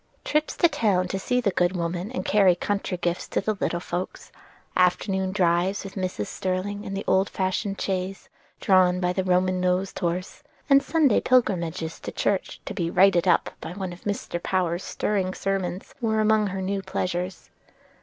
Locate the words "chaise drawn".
7.79-8.99